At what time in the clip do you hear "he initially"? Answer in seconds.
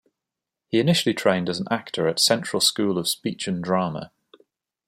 0.69-1.13